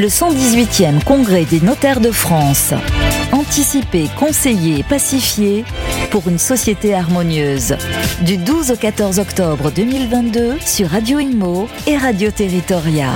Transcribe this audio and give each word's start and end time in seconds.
le 0.00 0.06
118e 0.06 1.04
congrès 1.04 1.44
des 1.44 1.60
notaires 1.60 2.00
de 2.00 2.10
France. 2.10 2.72
Anticiper, 3.32 4.06
conseiller, 4.18 4.82
pacifier 4.82 5.62
pour 6.10 6.26
une 6.26 6.38
société 6.38 6.94
harmonieuse. 6.94 7.76
Du 8.22 8.38
12 8.38 8.70
au 8.70 8.76
14 8.76 9.18
octobre 9.18 9.70
2022 9.70 10.54
sur 10.64 10.88
Radio 10.88 11.18
Imo 11.18 11.68
et 11.86 11.98
Radio 11.98 12.30
Territoria. 12.30 13.10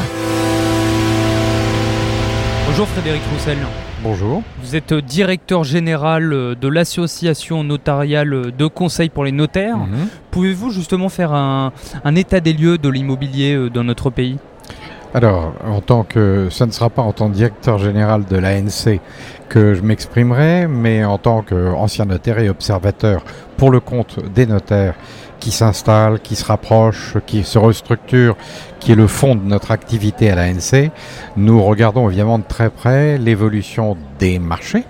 Bonjour 2.66 2.87
Frédéric 2.89 3.23
Roussel. 3.32 3.57
Bonjour. 4.03 4.43
Vous 4.62 4.77
êtes 4.77 4.93
directeur 4.93 5.64
général 5.64 6.29
de 6.29 6.69
l'association 6.69 7.64
notariale 7.64 8.53
de 8.55 8.66
conseil 8.66 9.09
pour 9.09 9.25
les 9.25 9.32
notaires. 9.32 9.79
Mhm. 9.79 10.09
Pouvez-vous 10.30 10.69
justement 10.69 11.09
faire 11.09 11.32
un, 11.32 11.73
un 12.05 12.14
état 12.14 12.41
des 12.41 12.53
lieux 12.53 12.77
de 12.77 12.91
l'immobilier 12.91 13.55
euh, 13.55 13.71
dans 13.71 13.85
notre 13.85 14.11
pays? 14.11 14.37
Alors, 15.17 15.53
en 15.65 15.81
tant 15.81 16.03
que, 16.03 16.49
ce 16.51 16.65
ne 16.65 16.73
sera 16.73 16.91
pas 16.91 17.02
en 17.02 17.12
tant 17.12 17.29
que 17.29 17.34
directeur 17.34 17.79
général 17.79 18.25
de 18.25 18.37
l'ANC 18.37 19.01
que 19.48 19.75
je 19.75 19.80
m'exprimerai, 19.83 20.66
mais 20.66 21.05
en 21.05 21.19
tant 21.19 21.43
qu'ancien 21.43 22.07
notaire 22.07 22.41
et 22.41 22.48
observateur 22.48 23.23
pour 23.57 23.71
le 23.71 23.79
compte 23.79 24.19
des 24.35 24.45
notaires 24.45 24.97
qui 25.38 25.52
s'installent, 25.52 26.19
qui 26.19 26.35
se 26.35 26.45
rapprochent, 26.45 27.16
qui 27.27 27.45
se 27.45 27.59
restructurent, 27.59 28.37
qui 28.80 28.91
est 28.91 28.97
le 28.97 29.07
fond 29.07 29.37
de 29.37 29.45
notre 29.45 29.71
activité 29.71 30.33
à 30.33 30.35
l'ANC, 30.35 30.91
nous 31.37 31.62
regardons 31.62 32.09
évidemment 32.09 32.41
de 32.41 32.45
très 32.49 32.69
près 32.69 33.16
l'évolution 33.16 33.96
des 34.19 34.41
marchés 34.41 34.83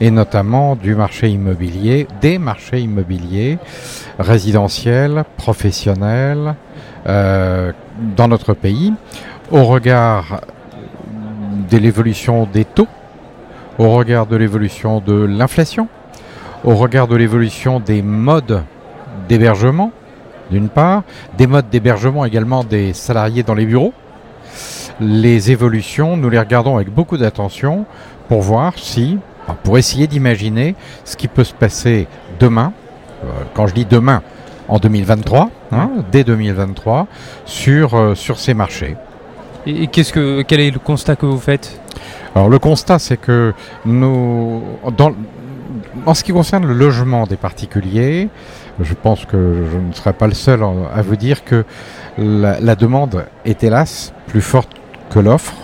et 0.00 0.10
notamment 0.10 0.74
du 0.74 0.96
marché 0.96 1.28
immobilier, 1.28 2.08
des 2.20 2.38
marchés 2.38 2.80
immobiliers 2.80 3.58
résidentiels, 4.18 5.22
professionnels 5.36 6.56
euh, 7.06 7.72
dans 8.16 8.26
notre 8.26 8.54
pays, 8.54 8.92
au 9.50 9.64
regard 9.64 10.42
de 11.70 11.76
l'évolution 11.76 12.46
des 12.52 12.64
taux, 12.64 12.88
au 13.78 13.90
regard 13.90 14.26
de 14.26 14.36
l'évolution 14.36 15.00
de 15.00 15.14
l'inflation, 15.14 15.88
au 16.64 16.74
regard 16.76 17.08
de 17.08 17.16
l'évolution 17.16 17.80
des 17.80 18.02
modes 18.02 18.62
d'hébergement, 19.28 19.92
d'une 20.50 20.68
part, 20.68 21.02
des 21.38 21.46
modes 21.46 21.68
d'hébergement 21.70 22.24
également 22.24 22.64
des 22.64 22.92
salariés 22.92 23.42
dans 23.42 23.54
les 23.54 23.66
bureaux. 23.66 23.94
Les 25.00 25.50
évolutions, 25.50 26.16
nous 26.16 26.28
les 26.28 26.38
regardons 26.38 26.76
avec 26.76 26.92
beaucoup 26.92 27.16
d'attention 27.16 27.86
pour 28.28 28.42
voir 28.42 28.74
si, 28.76 29.18
pour 29.62 29.78
essayer 29.78 30.06
d'imaginer 30.06 30.74
ce 31.04 31.16
qui 31.16 31.28
peut 31.28 31.44
se 31.44 31.54
passer 31.54 32.06
demain, 32.38 32.72
euh, 33.24 33.28
quand 33.54 33.66
je 33.66 33.74
dis 33.74 33.86
demain, 33.86 34.22
en 34.68 34.78
2023, 34.78 35.50
hein, 35.72 35.90
dès 36.12 36.22
2023, 36.22 37.06
sur, 37.44 37.94
euh, 37.94 38.14
sur 38.14 38.38
ces 38.38 38.54
marchés. 38.54 38.96
Et, 39.66 39.86
qu'est-ce 39.88 40.12
que, 40.12 40.42
quel 40.42 40.60
est 40.60 40.70
le 40.70 40.78
constat 40.78 41.16
que 41.16 41.26
vous 41.26 41.38
faites 41.38 41.80
Alors 42.34 42.48
le 42.48 42.58
constat, 42.58 42.98
c'est 42.98 43.16
que 43.16 43.52
nous, 43.84 44.62
dans, 44.96 45.12
en 46.06 46.14
ce 46.14 46.24
qui 46.24 46.32
concerne 46.32 46.66
le 46.66 46.74
logement 46.74 47.26
des 47.26 47.36
particuliers, 47.36 48.28
je 48.80 48.94
pense 48.94 49.24
que 49.26 49.66
je 49.70 49.76
ne 49.76 49.92
serai 49.92 50.12
pas 50.12 50.26
le 50.26 50.34
seul 50.34 50.62
à 50.62 51.02
vous 51.02 51.16
dire 51.16 51.44
que 51.44 51.64
la, 52.16 52.60
la 52.60 52.74
demande 52.74 53.26
est 53.44 53.62
hélas 53.62 54.12
plus 54.26 54.40
forte 54.40 54.70
que 55.10 55.18
l'offre, 55.18 55.54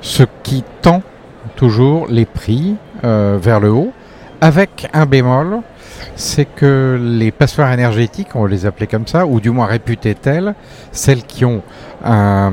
ce 0.00 0.24
qui 0.42 0.64
tend 0.82 1.02
toujours 1.56 2.06
les 2.08 2.26
prix 2.26 2.76
euh, 3.04 3.38
vers 3.40 3.60
le 3.60 3.70
haut, 3.70 3.92
avec 4.40 4.88
un 4.92 5.06
bémol, 5.06 5.58
c'est 6.16 6.44
que 6.44 6.98
les 7.00 7.30
passoires 7.30 7.72
énergétiques, 7.72 8.28
on 8.34 8.42
va 8.42 8.48
les 8.48 8.66
appeler 8.66 8.86
comme 8.86 9.06
ça, 9.06 9.26
ou 9.26 9.40
du 9.40 9.50
moins 9.50 9.66
réputées 9.66 10.14
telles, 10.14 10.54
celles 10.92 11.22
qui 11.22 11.44
ont 11.44 11.62
un, 12.04 12.52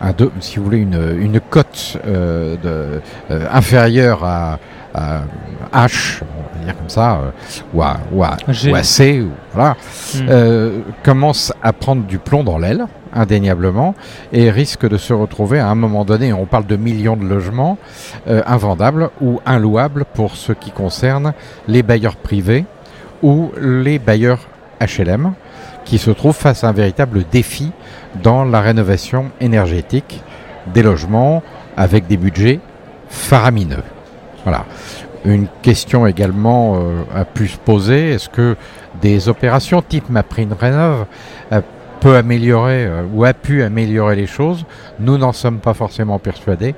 un 0.00 0.12
de- 0.16 0.30
si 0.40 0.58
vous 0.58 0.64
voulez, 0.64 0.78
une, 0.78 1.16
une 1.20 1.40
cote 1.40 1.98
euh, 2.06 2.56
de, 2.62 3.00
euh, 3.30 3.46
inférieure 3.52 4.24
à, 4.24 4.58
à 4.94 5.20
H, 5.74 6.20
on 6.22 6.58
va 6.58 6.64
dire 6.64 6.76
comme 6.76 6.88
ça, 6.88 7.16
euh, 7.16 7.30
ou, 7.74 7.82
à, 7.82 7.98
ou, 8.12 8.24
à, 8.24 8.36
G. 8.48 8.72
ou 8.72 8.74
à 8.74 8.82
C, 8.82 9.20
ou, 9.20 9.30
voilà, 9.52 9.76
Hmm. 10.14 10.82
commencent 11.02 11.52
à 11.62 11.72
prendre 11.72 12.04
du 12.04 12.18
plomb 12.18 12.44
dans 12.44 12.56
l'aile, 12.58 12.86
indéniablement, 13.16 13.94
et 14.32 14.50
risquent 14.50 14.88
de 14.88 14.96
se 14.96 15.12
retrouver 15.12 15.58
à 15.58 15.68
un 15.68 15.74
moment 15.74 16.04
donné, 16.04 16.32
on 16.32 16.46
parle 16.46 16.66
de 16.66 16.76
millions 16.76 17.16
de 17.16 17.24
logements, 17.24 17.78
euh, 18.28 18.42
invendables 18.46 19.10
ou 19.20 19.40
inlouables 19.46 20.04
pour 20.14 20.36
ce 20.36 20.52
qui 20.52 20.70
concerne 20.70 21.32
les 21.66 21.82
bailleurs 21.82 22.16
privés 22.16 22.64
ou 23.22 23.50
les 23.60 23.98
bailleurs 23.98 24.40
HLM, 24.80 25.32
qui 25.84 25.98
se 25.98 26.10
trouvent 26.10 26.36
face 26.36 26.64
à 26.64 26.68
un 26.68 26.72
véritable 26.72 27.24
défi 27.30 27.72
dans 28.22 28.44
la 28.44 28.60
rénovation 28.60 29.30
énergétique 29.40 30.22
des 30.72 30.82
logements 30.82 31.42
avec 31.76 32.06
des 32.06 32.16
budgets 32.16 32.60
faramineux. 33.08 33.82
Voilà. 34.44 34.64
Une 35.24 35.48
question 35.62 36.06
également 36.06 36.76
euh, 36.76 37.02
a 37.14 37.24
pu 37.24 37.48
se 37.48 37.56
poser, 37.56 38.12
est-ce 38.12 38.28
que 38.28 38.56
des 39.00 39.28
opérations 39.28 39.82
type 39.82 40.08
MaPrime 40.08 40.54
Rénov 40.58 41.06
euh, 41.52 41.60
peut 42.06 42.16
améliorer 42.16 42.84
euh, 42.86 43.02
ou 43.14 43.24
a 43.24 43.32
pu 43.34 43.62
améliorer 43.62 44.16
les 44.16 44.26
choses 44.26 44.64
Nous 45.00 45.18
n'en 45.18 45.32
sommes 45.32 45.58
pas 45.58 45.74
forcément 45.74 46.18
persuadés, 46.18 46.74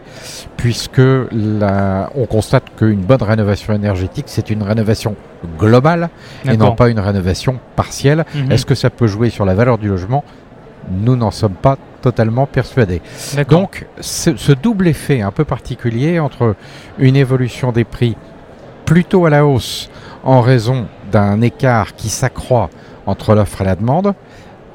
puisque 0.57 1.01
la- 1.33 2.11
on 2.15 2.27
constate 2.27 2.65
qu'une 2.77 3.01
bonne 3.01 3.23
rénovation 3.23 3.73
énergétique, 3.75 4.27
c'est 4.29 4.51
une 4.51 4.63
rénovation 4.63 5.15
globale 5.59 6.09
et 6.45 6.57
non 6.57 6.75
pas 6.77 6.89
une 6.89 7.01
rénovation 7.01 7.59
partielle. 7.77 8.25
Mhm. 8.35 8.53
Est-ce 8.53 8.67
que 8.67 8.75
ça 8.75 8.91
peut 8.91 9.07
jouer 9.07 9.31
sur 9.31 9.45
la 9.45 9.55
valeur 9.55 9.79
du 9.79 9.89
logement? 9.89 10.25
Nous 10.91 11.17
n'en 11.17 11.31
sommes 11.31 11.55
pas 11.55 11.77
totalement 12.01 12.47
persuadés. 12.47 13.03
Donc, 13.61 13.87
ce, 14.01 14.37
ce 14.37 14.53
double 14.53 14.89
effet 14.89 15.21
un 15.21 15.31
peu 15.33 15.45
particulier 15.45 16.19
entre 16.19 16.55
une 16.99 17.17
évolution 17.17 17.73
des 17.73 17.85
prix 17.85 18.17
plutôt 18.85 19.27
à 19.27 19.31
la 19.31 19.45
hausse 19.45 19.91
en 20.25 20.41
raison 20.41 20.87
d'un 21.13 21.41
écart 21.43 21.95
qui 21.95 22.09
s'accroît 22.09 22.71
entre 23.07 23.35
l'offre 23.35 23.61
et 23.63 23.65
la 23.65 23.75
demande, 23.77 24.15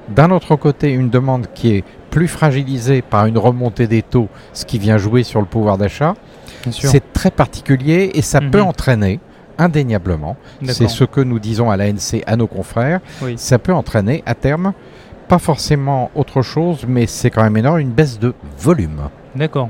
d'un 0.09 0.31
autre 0.31 0.55
côté 0.55 0.91
une 0.91 1.09
demande 1.09 1.47
qui 1.53 1.75
est 1.75 1.83
plus 2.09 2.27
fragilisée 2.27 3.01
par 3.01 3.25
une 3.25 3.37
remontée 3.37 3.87
des 3.87 4.01
taux, 4.01 4.27
ce 4.53 4.65
qui 4.65 4.77
vient 4.79 4.97
jouer 4.97 5.23
sur 5.23 5.39
le 5.39 5.45
pouvoir 5.47 5.77
d'achat, 5.77 6.13
c'est 6.71 7.13
très 7.13 7.31
particulier 7.31 8.11
et 8.13 8.21
ça 8.21 8.39
Mhm. 8.41 8.51
peut 8.51 8.61
entraîner 8.61 9.19
indéniablement, 9.57 10.35
c'est 10.65 10.87
ce 10.89 11.03
que 11.03 11.21
nous 11.21 11.39
disons 11.39 11.69
à 11.69 11.77
l'ANC 11.77 12.23
à 12.25 12.35
nos 12.35 12.47
confrères, 12.47 12.99
Oui. 13.21 13.35
ça 13.37 13.59
peut 13.59 13.73
entraîner 13.73 14.23
à 14.25 14.35
terme 14.35 14.73
pas 15.27 15.39
forcément 15.39 16.11
autre 16.15 16.41
chose, 16.41 16.85
mais 16.87 17.07
c'est 17.07 17.29
quand 17.29 17.43
même 17.43 17.55
énorme, 17.57 17.79
une 17.79 17.91
baisse 17.91 18.19
de 18.19 18.33
volume. 18.59 19.09
D'accord. 19.35 19.69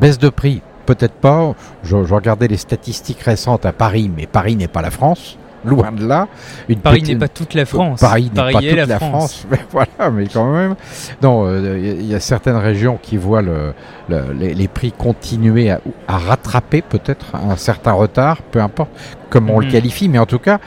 Baisse 0.00 0.18
de 0.18 0.28
prix, 0.28 0.62
peut-être 0.84 1.14
pas. 1.14 1.54
Je, 1.84 2.04
je 2.04 2.14
regardais 2.14 2.48
les 2.48 2.56
statistiques 2.56 3.20
récentes 3.20 3.64
à 3.66 3.72
Paris, 3.72 4.10
mais 4.14 4.26
Paris 4.26 4.56
n'est 4.56 4.68
pas 4.68 4.82
la 4.82 4.90
France. 4.90 5.38
Loin 5.64 5.90
de 5.92 6.06
là. 6.06 6.28
Une 6.68 6.78
Paris 6.78 7.00
petite- 7.00 7.14
n'est 7.14 7.18
pas 7.18 7.28
toute 7.28 7.54
la 7.54 7.64
France. 7.64 8.00
Paris 8.00 8.30
n'est 8.32 8.40
pas 8.52 8.52
toute 8.60 8.62
la, 8.76 8.86
la, 8.86 8.98
France. 8.98 9.46
mais 9.50 9.58
voilà, 9.70 10.10
mais 10.12 10.26
quand 10.28 10.52
même. 10.52 10.74
Non, 11.22 11.46
euh, 11.46 11.76
il 11.78 11.86
y 11.86 11.90
a- 11.90 11.94
il 11.94 12.06
y, 12.06 12.14
a 12.14 12.20
certaines 12.20 12.56
régions 12.56 12.98
qui 13.02 13.16
voient 13.16 13.42
le, 13.42 13.74
le- 14.08 14.32
les, 14.38 14.54
les 14.54 14.68
prix 14.68 14.92
continuer 14.92 15.70
à, 15.70 15.80
à 16.06 16.18
rattraper 16.18 16.82
peut-être 16.82 17.34
un 17.34 17.56
certain 17.56 17.92
retard, 17.92 18.42
peu 18.42 18.60
importe 18.60 18.90
comment 19.30 19.56
on 19.56 19.60
le 19.60 19.66
Mhm. 19.66 19.72
qualifie, 19.72 20.08
mais 20.08 20.18
en 20.18 20.26
tout 20.26 20.38
cas 20.38 20.58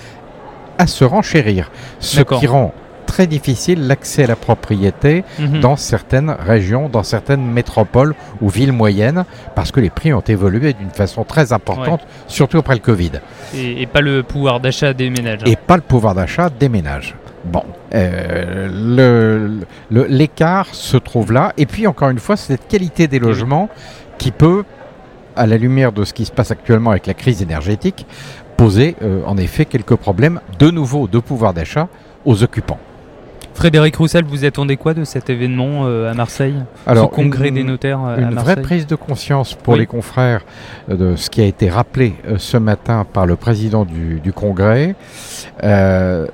à 0.78 0.88
se 0.88 1.04
renchérir. 1.06 1.72
Ce 2.00 2.22
qui 2.22 2.48
rend 2.48 2.74
très 3.12 3.28
difficile 3.28 3.88
l'accès 3.88 4.24
à 4.24 4.28
la 4.28 4.36
propriété 4.38 5.24
Mhm. 5.38 5.60
dans 5.60 5.76
certaines 5.76 6.30
régions, 6.52 6.88
dans 6.88 7.04
certaines 7.04 7.46
métropoles 7.60 8.16
ou 8.42 8.48
villes 8.48 8.72
moyennes, 8.72 9.26
parce 9.54 9.72
que 9.74 9.82
les 9.82 9.90
prix 9.90 10.14
ont 10.14 10.22
évolué 10.38 10.72
d'une 10.74 10.92
façon 10.92 11.24
très 11.26 11.52
importante, 11.52 12.02
surtout 12.28 12.58
après 12.60 12.76
le 12.76 12.80
Covid. 12.92 13.12
et, 13.54 13.82
et 13.82 13.86
pas 13.88 14.00
le 14.02 14.24
pouvoir 14.24 14.62
d'achat 14.62 14.94
des 14.94 15.10
ménages. 15.10 15.42
Et 15.46 15.58
pas 15.58 15.76
le 15.76 15.82
pouvoir 15.82 16.16
d'achat 16.16 16.50
des 16.50 16.70
ménages. 16.70 17.16
Bon, 17.44 17.64
euh, 17.94 18.70
le- 18.72 19.60
le- 19.96 20.06
l'écart 20.08 20.68
se 20.74 20.96
trouve 20.98 21.34
là. 21.34 21.52
Et 21.58 21.66
puis, 21.66 21.86
encore 21.88 22.10
une 22.12 22.20
fois, 22.20 22.38
c'est 22.38 22.54
cette 22.54 22.68
qualité 22.70 23.08
des 23.08 23.20
logements 23.20 23.68
qui 24.20 24.32
peut, 24.32 24.64
à 25.36 25.46
la 25.48 25.58
lumière 25.58 25.92
de 25.92 26.04
ce 26.06 26.14
qui 26.14 26.24
se 26.26 26.32
passe 26.32 26.52
actuellement 26.52 26.92
avec 26.92 27.08
la 27.08 27.14
crise 27.14 27.42
énergétique, 27.42 28.06
poser 28.58 28.96
euh, 29.02 29.22
en 29.26 29.38
effet 29.38 29.66
quelques 29.66 29.96
problèmes 29.96 30.40
de 30.60 30.70
nouveau 30.72 31.08
de 31.08 31.20
pouvoir 31.20 31.54
d'achat 31.54 31.88
aux 32.26 32.44
occupants. 32.44 32.80
Frédéric 33.54 33.96
Roussel, 33.98 34.24
vous 34.26 34.46
attendez 34.46 34.76
quoi 34.78 34.94
de 34.94 35.04
cet 35.04 35.30
événement 35.30 35.86
euh, 35.86 36.10
à 36.10 36.14
Marseille? 36.14 36.56
Ce 36.88 37.06
congrès 37.08 37.50
une- 37.50 37.56
des 37.56 37.64
notaires 37.64 38.00
euh, 38.04 38.16
à 38.16 38.20
une 38.22 38.32
Marseille? 38.32 38.54
vraie 38.56 38.62
prise 38.64 38.88
de 38.88 38.96
conscience 38.96 39.54
pour 39.54 39.74
Oui. 39.74 39.82
les 39.82 39.86
confrères 39.86 40.42
euh, 40.90 40.96
de 40.96 41.16
ce 41.16 41.30
qui 41.30 41.42
a 41.42 41.46
été 41.46 41.70
rappelé 41.70 42.16
ce 42.38 42.58
matin 42.58 43.06
par 43.12 43.26
le 43.26 43.36
président 43.36 43.86
du, 43.86 44.20
du 44.20 44.34
congrès, 44.34 44.96
euh, 45.64 46.28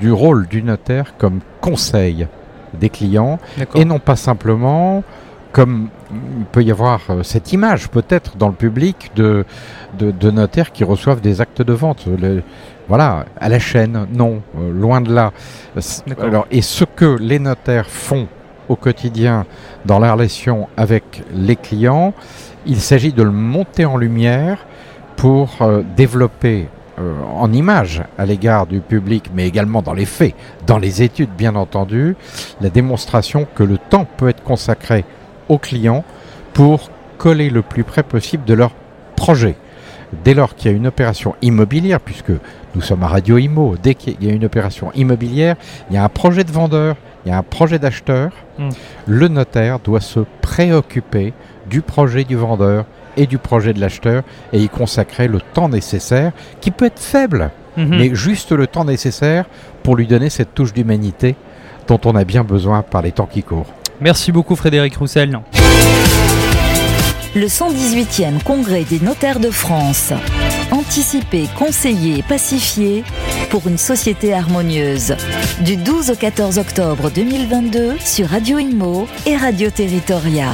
du 0.00 0.10
rôle 0.10 0.48
du 0.48 0.62
notaire 0.62 1.14
comme 1.18 1.40
conseil 1.60 2.26
des 2.74 2.88
clients 2.88 3.38
et 3.74 3.84
non 3.84 3.98
pas 3.98 4.16
simplement 4.16 5.04
comme 5.52 5.88
il 6.38 6.44
peut 6.46 6.62
y 6.62 6.70
avoir 6.70 7.00
euh, 7.10 7.22
cette 7.22 7.52
image 7.52 7.88
peut-être 7.88 8.36
dans 8.36 8.48
le 8.48 8.54
public 8.54 9.10
de, 9.14 9.44
de, 9.98 10.10
de 10.10 10.30
notaires 10.30 10.72
qui 10.72 10.84
reçoivent 10.84 11.20
des 11.20 11.40
actes 11.40 11.62
de 11.62 11.72
vente. 11.72 12.06
Le- 12.06 12.42
voilà, 12.88 13.26
à 13.40 13.48
la 13.48 13.58
chaîne, 13.58 14.06
non, 14.12 14.42
euh, 14.58 14.72
loin 14.72 15.00
de 15.00 15.14
là. 15.14 15.32
Alors, 16.20 16.46
et 16.50 16.62
ce 16.62 16.84
que 16.84 17.16
les 17.20 17.38
notaires 17.38 17.88
font 17.88 18.26
au 18.68 18.76
quotidien 18.76 19.44
dans 19.84 19.98
la 19.98 20.12
relation 20.12 20.68
avec 20.76 21.22
les 21.34 21.56
clients. 21.56 22.14
Il 22.64 22.80
s'agit 22.80 23.12
de 23.12 23.22
le 23.22 23.30
monter 23.30 23.84
en 23.84 23.96
lumière 23.96 24.66
pour 25.16 25.56
euh, 25.60 25.82
développer 25.96 26.68
euh, 26.98 27.12
en 27.36 27.52
image 27.52 28.02
à 28.18 28.24
l'égard 28.24 28.66
du 28.66 28.80
public, 28.80 29.30
mais 29.34 29.46
également 29.48 29.82
dans 29.82 29.94
les 29.94 30.06
faits, 30.06 30.34
dans 30.66 30.78
les 30.78 31.02
études 31.02 31.30
bien 31.36 31.56
entendu, 31.56 32.16
la 32.60 32.70
démonstration 32.70 33.46
que 33.54 33.64
le 33.64 33.78
temps 33.78 34.06
peut 34.16 34.28
être 34.28 34.42
consacré 34.42 35.04
aux 35.48 35.58
clients 35.58 36.04
pour 36.54 36.90
coller 37.18 37.50
le 37.50 37.62
plus 37.62 37.84
près 37.84 38.02
possible 38.02 38.44
de 38.44 38.54
leur 38.54 38.72
projet. 39.16 39.54
Dès 40.24 40.34
lors 40.34 40.54
qu'il 40.54 40.70
y 40.70 40.74
a 40.74 40.76
une 40.76 40.86
opération 40.86 41.34
immobilière, 41.40 42.00
puisque 42.00 42.32
nous 42.74 42.82
sommes 42.82 43.02
à 43.02 43.06
Radio 43.08 43.38
Imo, 43.38 43.76
dès 43.82 43.94
qu'il 43.94 44.22
y 44.22 44.28
a 44.30 44.32
une 44.34 44.44
opération 44.44 44.92
immobilière, 44.94 45.56
il 45.90 45.94
y 45.94 45.98
a 45.98 46.04
un 46.04 46.08
projet 46.10 46.44
de 46.44 46.50
vendeur, 46.52 46.96
il 47.24 47.30
y 47.30 47.32
a 47.32 47.38
un 47.38 47.42
projet 47.42 47.78
d'acheteur, 47.78 48.30
Mm. 48.58 48.68
le 49.06 49.28
notaire 49.28 49.78
doit 49.78 50.00
se 50.02 50.20
préoccuper 50.42 51.32
du 51.70 51.80
projet 51.80 52.24
du 52.24 52.36
vendeur 52.36 52.84
et 53.16 53.26
du 53.26 53.38
projet 53.38 53.72
de 53.72 53.80
l'acheteur 53.80 54.22
et 54.52 54.58
y 54.58 54.68
consacrer 54.68 55.26
le 55.28 55.40
temps 55.40 55.68
nécessaire, 55.70 56.32
qui 56.60 56.70
peut 56.70 56.84
être 56.86 57.00
faible, 57.00 57.50
Mhm. 57.78 57.88
mais 57.98 58.14
juste 58.14 58.52
le 58.52 58.66
temps 58.66 58.84
nécessaire 58.84 59.46
pour 59.82 59.96
lui 59.96 60.06
donner 60.06 60.28
cette 60.28 60.54
touche 60.54 60.74
d'humanité 60.74 61.34
dont 61.88 62.00
on 62.04 62.14
a 62.14 62.24
bien 62.24 62.44
besoin 62.44 62.82
par 62.82 63.00
les 63.00 63.12
temps 63.12 63.26
qui 63.26 63.42
courent. 63.42 63.72
Merci 64.02 64.32
beaucoup 64.32 64.56
Frédéric 64.56 64.96
Roussel. 64.96 65.38
Le 67.36 67.46
118e 67.46 68.42
Congrès 68.42 68.82
des 68.82 68.98
notaires 68.98 69.38
de 69.38 69.48
France. 69.48 70.12
Anticiper, 70.72 71.48
conseiller, 71.56 72.24
pacifier 72.24 73.04
pour 73.50 73.68
une 73.68 73.78
société 73.78 74.34
harmonieuse. 74.34 75.14
Du 75.60 75.76
12 75.76 76.10
au 76.10 76.16
14 76.16 76.58
octobre 76.58 77.12
2022 77.14 77.94
sur 78.04 78.28
Radio 78.28 78.58
Imo 78.58 79.06
et 79.24 79.36
Radio 79.36 79.70
Territoria. 79.70 80.48